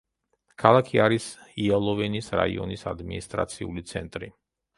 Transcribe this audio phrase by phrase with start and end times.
[0.61, 1.27] ქალაქი არის
[1.65, 4.33] იალოვენის რაიონის ადმინისტრაციული ცენტრი.